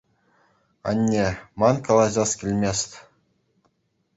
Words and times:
Анне, 0.93 1.27
ман 1.65 1.79
калаҫас 1.89 2.35
килмест. 2.41 2.99